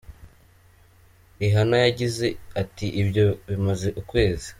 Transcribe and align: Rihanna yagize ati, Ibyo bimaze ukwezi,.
Rihanna 1.39 1.75
yagize 1.85 2.27
ati, 2.61 2.85
Ibyo 3.01 3.25
bimaze 3.49 3.87
ukwezi,. 4.01 4.47